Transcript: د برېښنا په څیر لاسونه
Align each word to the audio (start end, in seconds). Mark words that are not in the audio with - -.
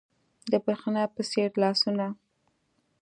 د 0.51 0.53
برېښنا 0.65 1.03
په 1.15 1.21
څیر 1.29 1.51
لاسونه 1.61 2.05